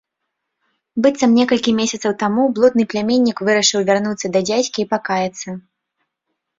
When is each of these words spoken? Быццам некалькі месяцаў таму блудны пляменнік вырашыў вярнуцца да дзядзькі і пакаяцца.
Быццам 1.05 1.35
некалькі 1.39 1.75
месяцаў 1.81 2.11
таму 2.25 2.47
блудны 2.61 2.83
пляменнік 2.95 3.37
вырашыў 3.51 3.79
вярнуцца 3.93 4.27
да 4.35 4.39
дзядзькі 4.51 4.79
і 4.89 4.91
пакаяцца. 4.99 5.47